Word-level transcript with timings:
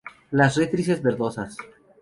Las 0.31 0.57
rectrices 0.57 1.03
verdosas. 1.03 1.55